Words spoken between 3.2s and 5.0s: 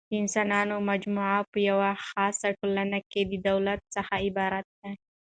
د دولت څخه عبارت ده.